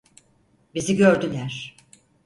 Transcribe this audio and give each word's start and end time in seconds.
Bizi 0.75 0.95
gördüler. 0.97 1.77